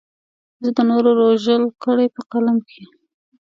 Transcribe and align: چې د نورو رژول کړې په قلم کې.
چې 0.61 0.69
د 0.75 0.77
نورو 0.89 1.09
رژول 1.21 1.63
کړې 1.83 2.07
په 2.15 2.21
قلم 2.31 2.57
کې. 2.69 2.83